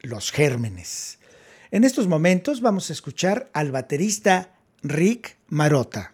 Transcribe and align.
los 0.00 0.30
gérmenes. 0.30 1.18
En 1.70 1.84
estos 1.84 2.08
momentos 2.08 2.60
vamos 2.60 2.90
a 2.90 2.92
escuchar 2.92 3.50
al 3.52 3.72
baterista 3.72 4.54
Rick 4.82 5.36
Marota. 5.48 6.12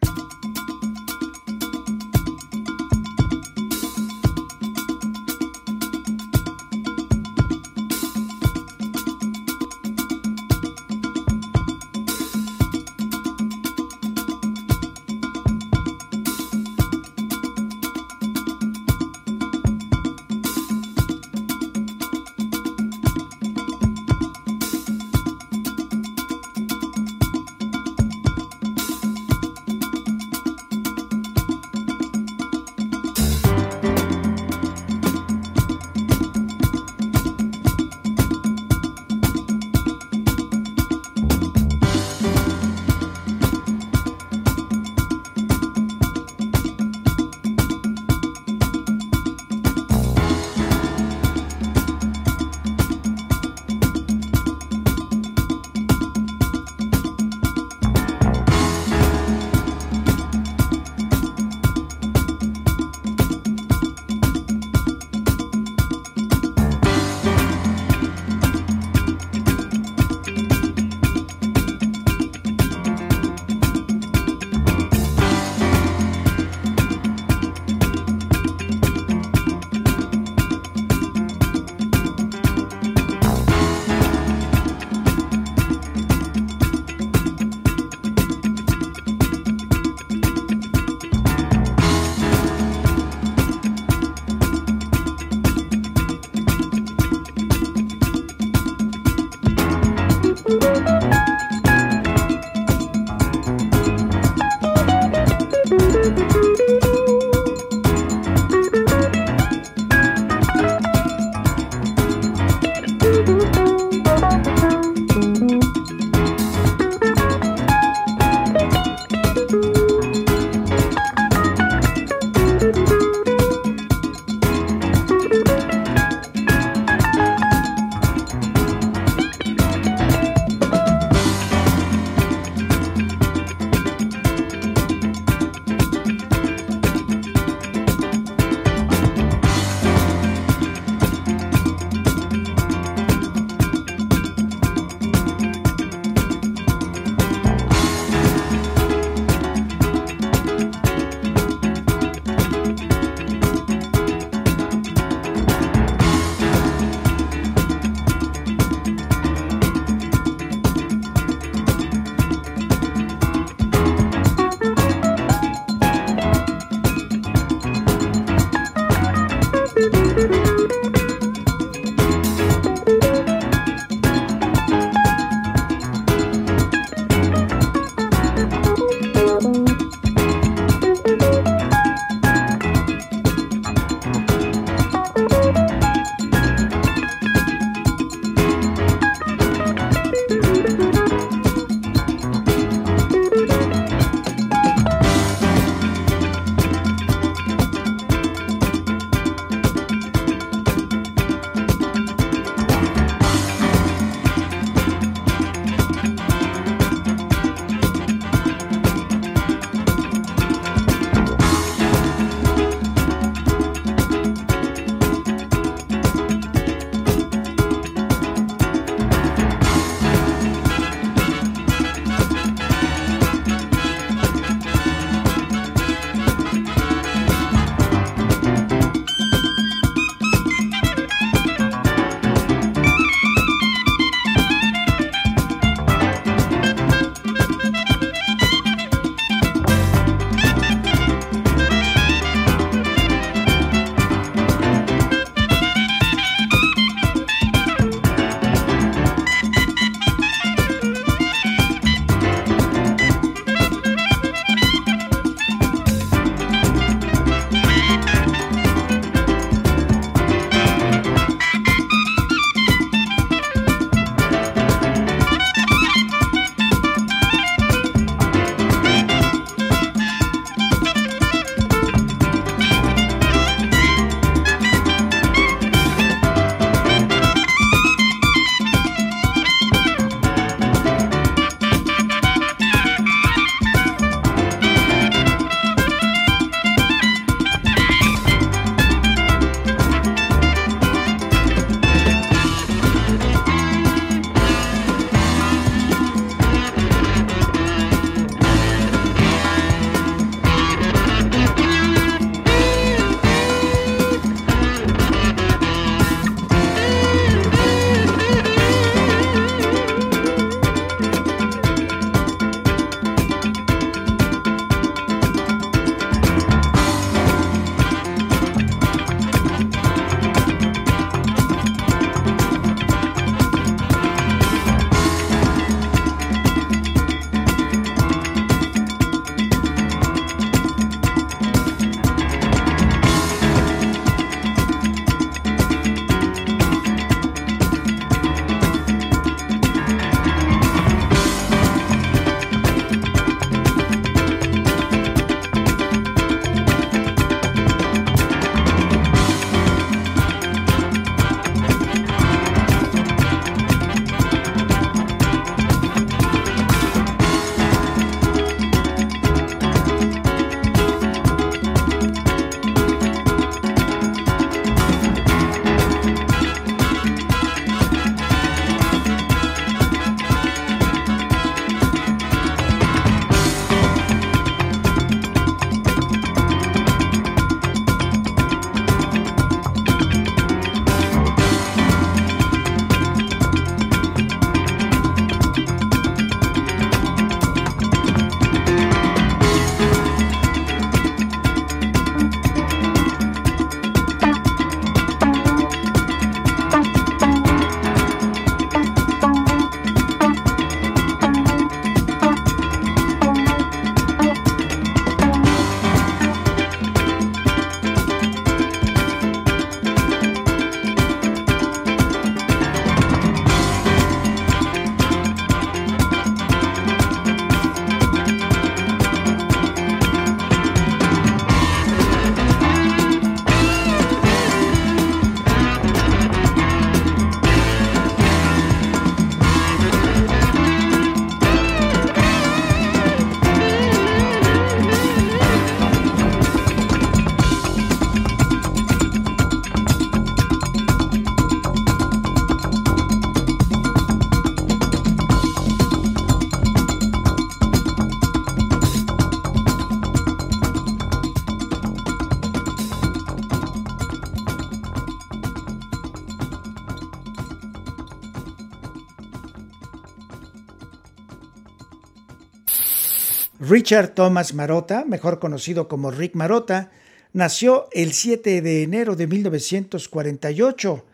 Richard 463.69 464.14
Thomas 464.14 464.52
Marotta, 464.52 465.06
mejor 465.06 465.38
conocido 465.38 465.88
como 465.88 466.11
Rick 466.11 466.34
Marotta, 466.34 466.90
nació 467.32 467.88
el 467.93 468.12
7 468.12 468.61
de 468.61 468.82
enero 468.82 469.16
de 469.16 469.26
1948. 469.26 471.06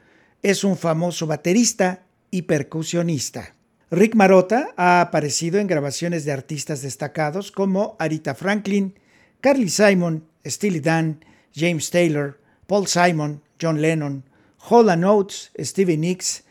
Es 0.42 0.64
un 0.64 0.76
famoso 0.76 1.28
baterista 1.28 2.02
y 2.30 2.42
percusionista. 2.42 3.54
Rick 3.92 4.16
Marotta 4.16 4.70
ha 4.76 5.00
aparecido 5.00 5.60
en 5.60 5.68
grabaciones 5.68 6.24
de 6.24 6.32
artistas 6.32 6.82
destacados 6.82 7.52
como 7.52 7.94
Arita 8.00 8.34
Franklin, 8.34 8.98
Carly 9.40 9.68
Simon, 9.68 10.24
Steely 10.44 10.80
Dan, 10.80 11.24
James 11.54 11.90
Taylor, 11.90 12.40
Paul 12.66 12.88
Simon, 12.88 13.42
John 13.60 13.80
Lennon, 13.80 14.24
Hall 14.68 14.88
Oates, 15.04 15.52
Stevie 15.56 15.96
Nicks, 15.96 16.42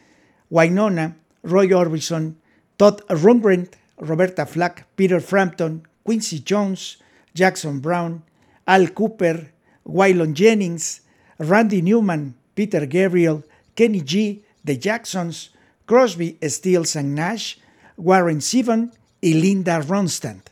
Wynonna, 0.50 1.18
Roy 1.44 1.74
Orbison, 1.74 2.38
Todd 2.78 3.02
Rundgren, 3.10 3.70
Roberta 3.98 4.46
Flack, 4.46 4.88
Peter 4.96 5.20
Frampton, 5.20 5.89
Quincy 6.10 6.40
Jones, 6.40 6.98
Jackson 7.36 7.80
Brown, 7.80 8.24
Al 8.66 8.88
Cooper, 8.96 9.52
Waylon 9.86 10.34
Jennings, 10.34 11.02
Randy 11.38 11.84
Newman, 11.84 12.34
Peter 12.56 12.88
Gabriel, 12.88 13.44
Kenny 13.76 14.02
G, 14.02 14.44
The 14.66 14.76
Jacksons, 14.76 15.52
Crosby, 15.86 16.40
Stills 16.48 16.96
and 16.96 17.14
Nash, 17.14 17.60
Warren 17.96 18.40
Zevon 18.40 18.92
y 19.22 19.34
Linda 19.36 19.84
Ronstadt. 19.84 20.50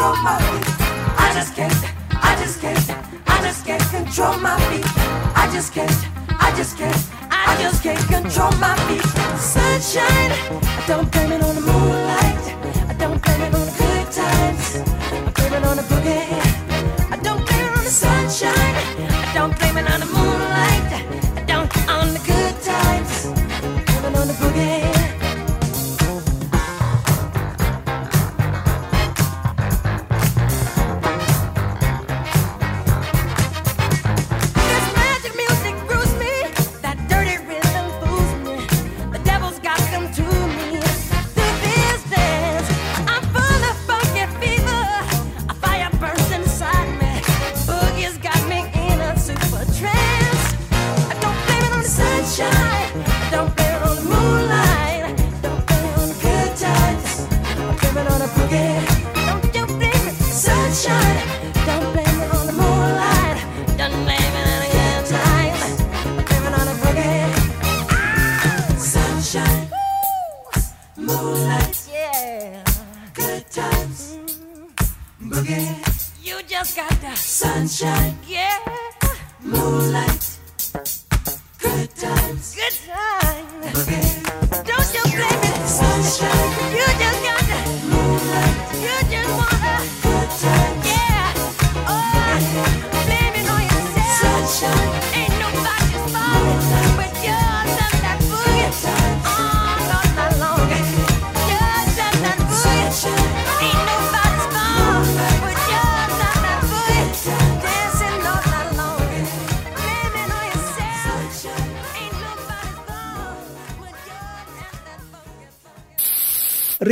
my. 0.00 0.38
I 1.18 1.30
just 1.34 1.54
can't. 1.54 1.69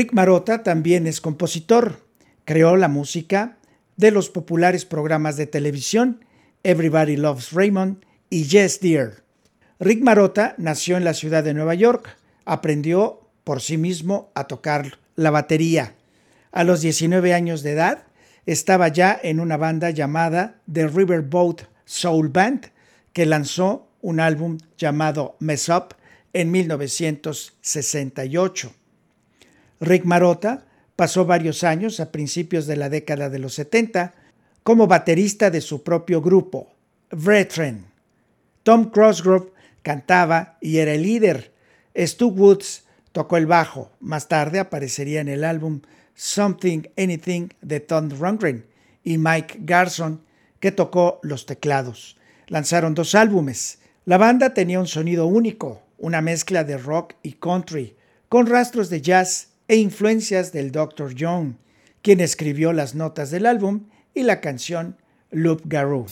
Rick 0.08 0.14
Marotta 0.14 0.62
también 0.62 1.06
es 1.06 1.20
compositor. 1.20 2.00
Creó 2.46 2.76
la 2.76 2.88
música 2.88 3.58
de 3.98 4.10
los 4.10 4.30
populares 4.30 4.86
programas 4.86 5.36
de 5.36 5.46
televisión 5.46 6.24
Everybody 6.62 7.18
Loves 7.18 7.52
Raymond 7.52 8.06
y 8.30 8.44
Yes 8.44 8.80
Dear. 8.80 9.22
Rick 9.78 10.02
Marotta 10.02 10.54
nació 10.56 10.96
en 10.96 11.04
la 11.04 11.12
ciudad 11.12 11.44
de 11.44 11.52
Nueva 11.52 11.74
York. 11.74 12.16
Aprendió 12.46 13.28
por 13.44 13.60
sí 13.60 13.76
mismo 13.76 14.32
a 14.34 14.44
tocar 14.44 14.98
la 15.14 15.30
batería. 15.30 15.92
A 16.52 16.64
los 16.64 16.80
19 16.80 17.34
años 17.34 17.62
de 17.62 17.72
edad 17.72 18.04
estaba 18.46 18.88
ya 18.88 19.20
en 19.22 19.40
una 19.40 19.58
banda 19.58 19.90
llamada 19.90 20.62
The 20.72 20.88
Riverboat 20.88 21.64
Soul 21.84 22.30
Band 22.30 22.70
que 23.12 23.26
lanzó 23.26 23.90
un 24.00 24.20
álbum 24.20 24.56
llamado 24.78 25.36
Mess 25.38 25.68
Up 25.68 25.96
en 26.32 26.50
1968. 26.50 28.72
Rick 29.80 30.04
Marotta 30.04 30.66
pasó 30.96 31.24
varios 31.24 31.64
años 31.64 32.00
a 32.00 32.10
principios 32.10 32.66
de 32.66 32.76
la 32.76 32.88
década 32.88 33.30
de 33.30 33.38
los 33.38 33.54
70 33.54 34.14
como 34.62 34.86
baterista 34.86 35.50
de 35.50 35.60
su 35.60 35.82
propio 35.82 36.20
grupo, 36.20 36.74
Brethren. 37.10 37.86
Tom 38.62 38.90
Crossgrove 38.90 39.52
cantaba 39.82 40.58
y 40.60 40.78
era 40.78 40.92
el 40.92 41.02
líder. 41.02 41.52
Stu 41.94 42.28
Woods 42.28 42.84
Tocó 43.12 43.36
el 43.36 43.46
bajo, 43.46 43.90
más 43.98 44.28
tarde 44.28 44.60
aparecería 44.60 45.20
en 45.20 45.28
el 45.28 45.42
álbum 45.42 45.80
Something 46.14 46.82
Anything 46.96 47.48
de 47.62 47.80
Tom 47.80 48.10
Rundgren 48.10 48.66
y 49.02 49.18
Mike 49.18 49.58
Garson, 49.62 50.22
que 50.60 50.72
tocó 50.72 51.18
los 51.22 51.44
teclados. 51.44 52.16
Lanzaron 52.46 52.94
dos 52.94 53.16
álbumes. 53.16 53.78
La 54.04 54.18
banda 54.18 54.54
tenía 54.54 54.78
un 54.78 54.86
sonido 54.86 55.26
único, 55.26 55.82
una 55.98 56.20
mezcla 56.20 56.64
de 56.64 56.76
rock 56.76 57.14
y 57.24 57.32
country, 57.32 57.96
con 58.28 58.46
rastros 58.46 58.90
de 58.90 59.00
jazz 59.00 59.47
e 59.68 59.76
influencias 59.76 60.50
del 60.52 60.72
Dr. 60.72 61.14
Young, 61.14 61.54
quien 62.02 62.20
escribió 62.20 62.72
las 62.72 62.94
notas 62.94 63.30
del 63.30 63.46
álbum 63.46 63.88
y 64.14 64.22
la 64.22 64.40
canción 64.40 64.96
Loop 65.30 65.62
Garou. 65.66 66.06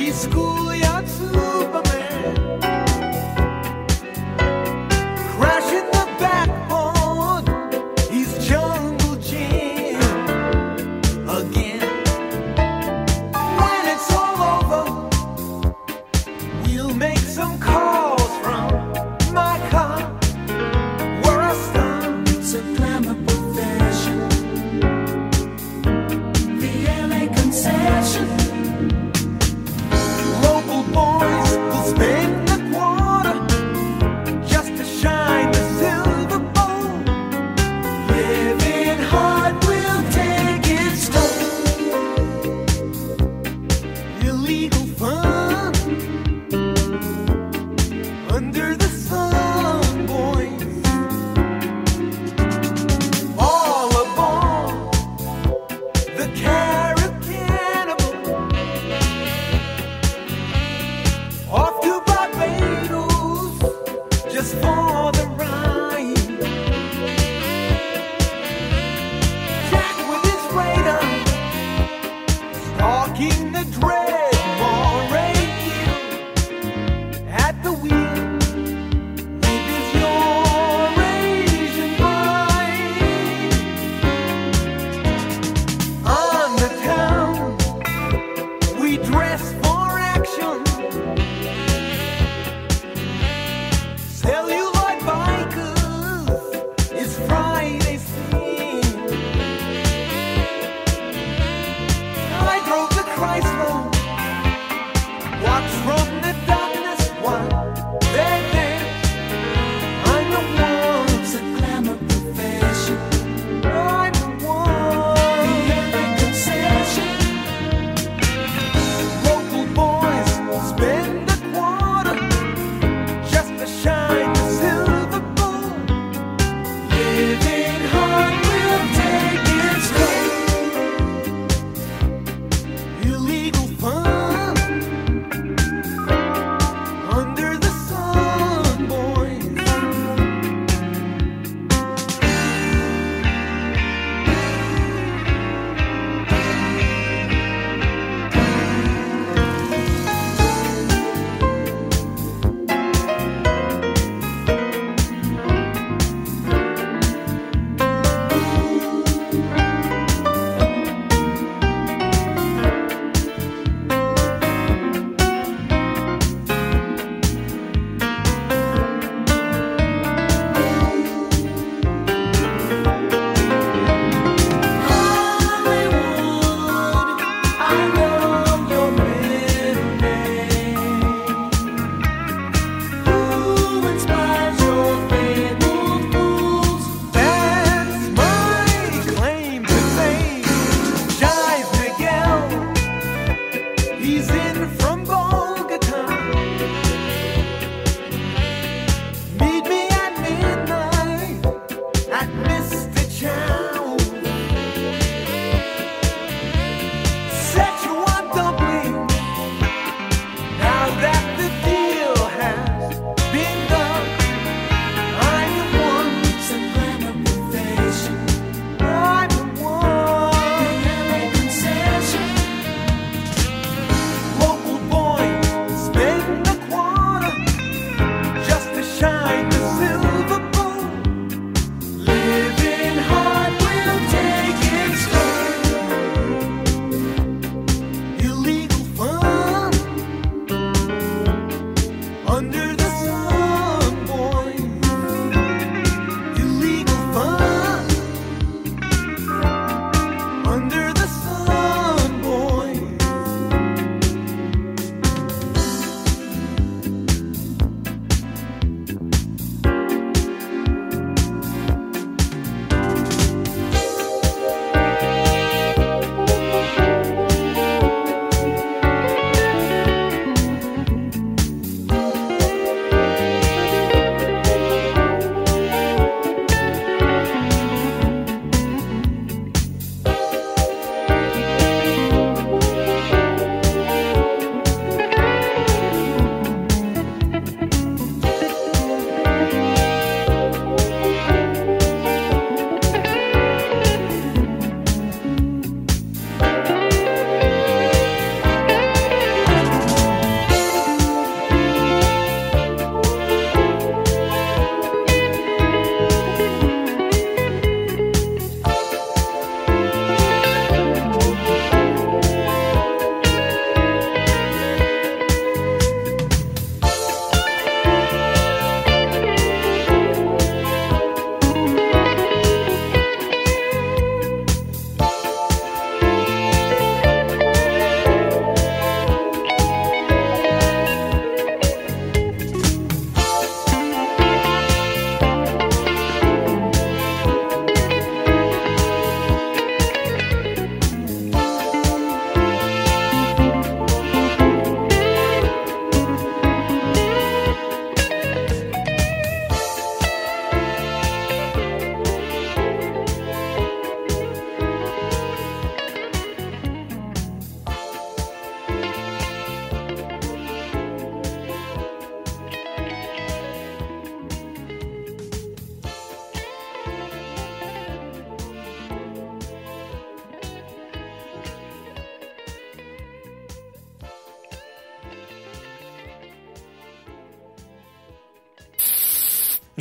Из 0.00 0.24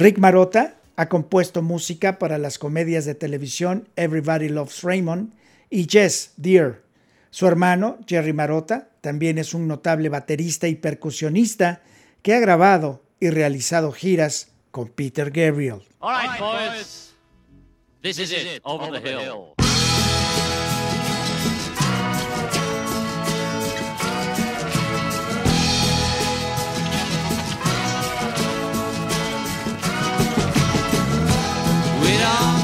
Rick 0.09 0.17
Marotta 0.17 0.73
ha 0.95 1.07
compuesto 1.07 1.61
música 1.61 2.17
para 2.17 2.39
las 2.39 2.57
comedias 2.57 3.05
de 3.05 3.13
televisión 3.13 3.87
Everybody 3.95 4.49
Loves 4.49 4.81
Raymond 4.81 5.33
y 5.69 5.85
Yes, 5.85 6.33
Dear. 6.35 6.81
Su 7.29 7.45
hermano, 7.45 7.99
Jerry 8.07 8.33
Marotta, 8.33 8.89
también 9.01 9.37
es 9.37 9.53
un 9.53 9.67
notable 9.67 10.09
baterista 10.09 10.67
y 10.67 10.73
percusionista 10.73 11.83
que 12.23 12.33
ha 12.33 12.39
grabado 12.39 13.03
y 13.19 13.29
realizado 13.29 13.91
giras 13.91 14.47
con 14.71 14.87
Peter 14.87 15.29
Gabriel. 15.29 15.83
it. 32.21 32.58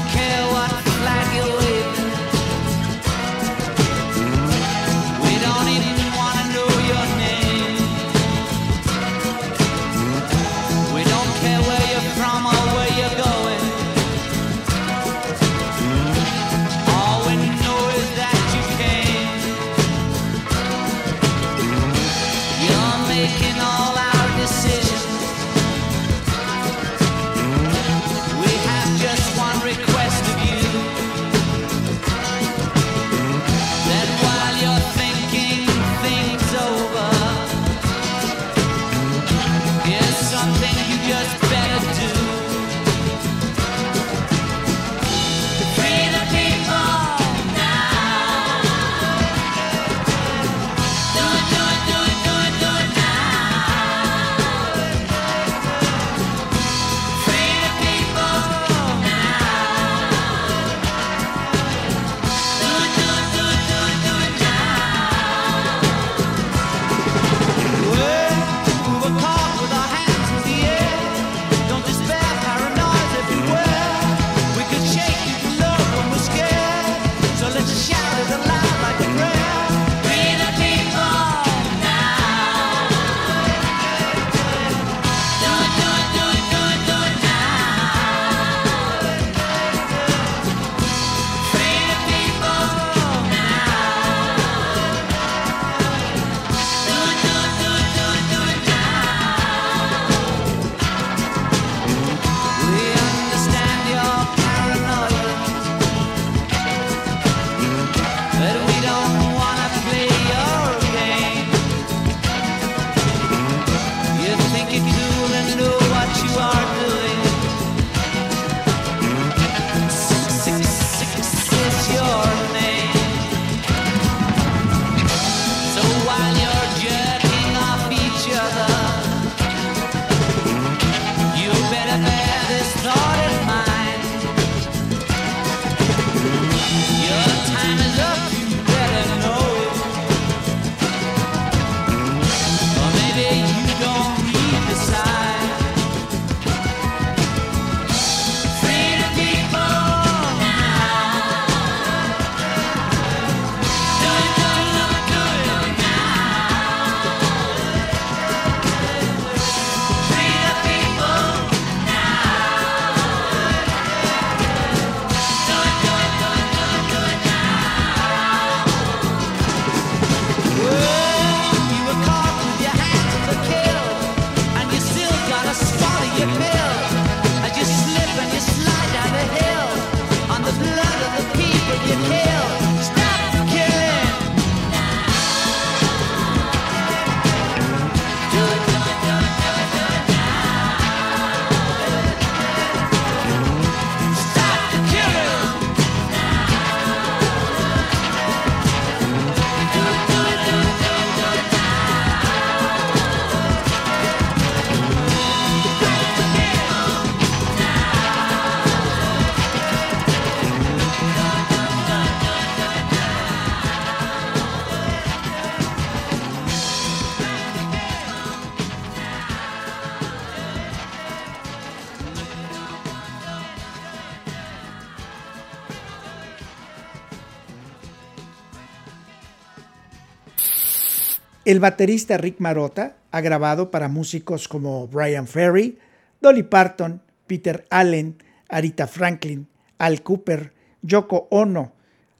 El 231.46 231.60
baterista 231.60 232.18
Rick 232.18 232.40
Marotta 232.40 232.96
ha 233.12 233.20
grabado 233.20 233.70
para 233.70 233.86
músicos 233.86 234.48
como 234.48 234.88
Brian 234.88 235.28
Ferry, 235.28 235.78
Dolly 236.20 236.42
Parton, 236.42 237.00
Peter 237.28 237.64
Allen, 237.70 238.20
Arita 238.48 238.88
Franklin, 238.88 239.46
Al 239.78 240.02
Cooper, 240.02 240.52
Yoko 240.82 241.28
Ono, 241.30 241.72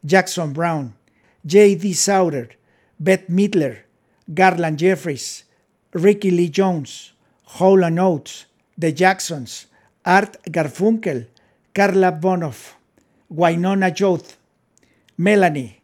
Jackson 0.04 0.52
Brown, 0.52 0.94
J.D. 1.42 1.92
Sauter, 1.94 2.56
Beth 2.98 3.26
Midler, 3.26 3.86
Garland 4.28 4.78
Jeffries, 4.78 5.44
Ricky 5.92 6.30
Lee 6.30 6.48
Jones, 6.48 7.16
Howland 7.58 7.98
Oates, 7.98 8.46
The 8.78 8.92
Jacksons, 8.94 9.66
Art 10.04 10.40
Garfunkel, 10.44 11.26
Carla 11.74 12.12
Bonoff, 12.12 12.74
Wynonna 13.28 13.92
Joth, 13.92 14.36
Melanie, 15.18 15.82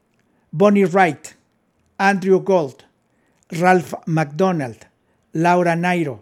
Bonnie 0.53 0.85
Wright, 0.85 1.35
Andrew 1.99 2.39
Gold, 2.39 2.85
Ralph 3.61 3.95
McDonald, 4.07 4.87
Laura 5.35 5.75
Nairo, 5.75 6.21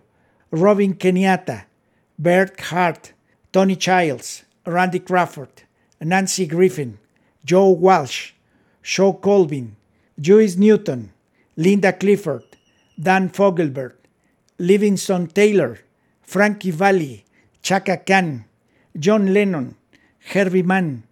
Robin 0.51 0.95
Kenyatta, 0.95 1.65
Bert 2.19 2.59
Hart, 2.61 3.13
Tony 3.53 3.77
Childs, 3.77 4.43
Randy 4.67 4.99
Crawford, 4.99 5.63
Nancy 6.01 6.47
Griffin, 6.47 6.99
Joe 7.45 7.71
Walsh, 7.71 8.33
Joe 8.83 9.13
Colvin, 9.13 9.77
Joyce 10.19 10.57
Newton, 10.57 11.13
Linda 11.57 11.93
Clifford, 11.93 12.45
Dan 13.01 13.31
Fogelberg, 13.31 13.95
Livingston 14.59 15.29
Taylor, 15.29 15.79
Frankie 16.23 16.73
Valli, 16.73 17.25
Chaka 17.63 17.99
Khan, 17.99 18.45
John 18.99 19.33
Lennon, 19.33 19.77
Herbie 20.19 20.65
Mann, 20.65 21.05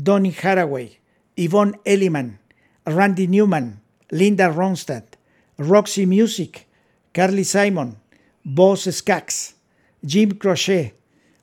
Donny 0.00 0.30
Haraway, 0.30 0.96
Yvonne 1.36 1.74
Elliman, 1.84 2.38
Randy 2.86 3.26
Newman, 3.26 3.80
Linda 4.12 4.44
Ronstadt, 4.44 5.13
Roxy 5.58 6.06
Music, 6.06 6.66
Carly 7.12 7.44
Simon, 7.44 7.96
Boss 8.44 8.84
Skaggs, 8.84 9.54
Jim 10.04 10.32
Crochet, 10.32 10.92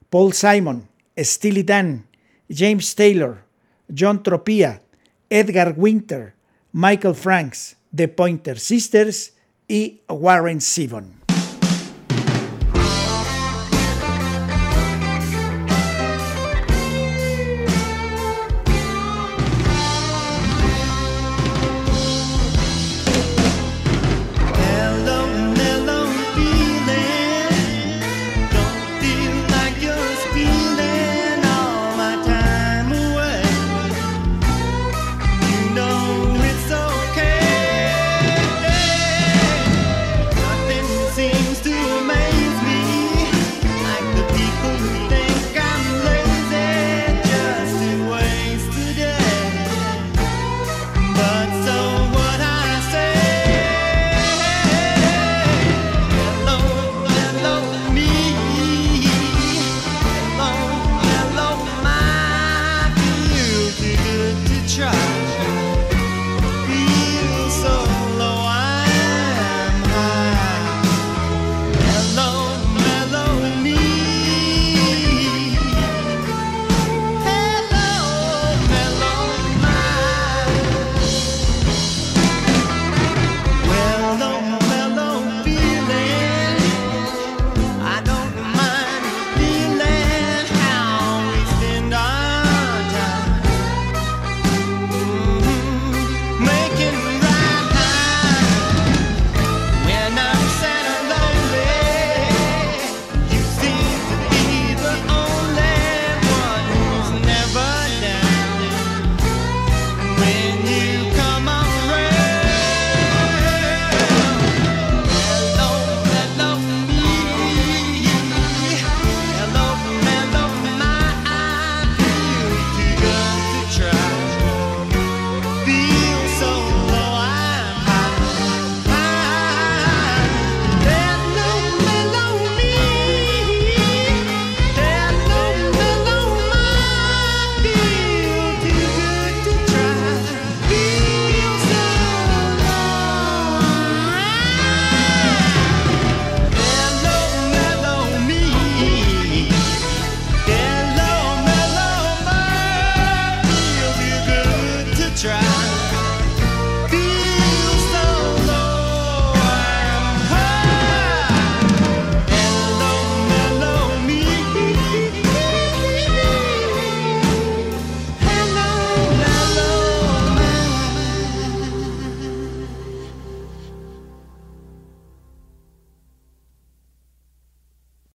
Paul 0.10 0.34
Simon, 0.34 0.88
Steely 1.17 1.63
Dan, 1.63 2.08
James 2.50 2.93
Taylor, 2.93 3.45
John 3.93 4.21
Tropia, 4.24 4.82
Edgar 5.30 5.74
Winter, 5.78 6.36
Michael 6.74 7.13
Franks, 7.13 7.76
The 7.93 8.08
Pointer 8.08 8.60
Sisters 8.60 9.32
y 9.67 10.02
Warren 10.10 10.60
Zevon. 10.60 11.21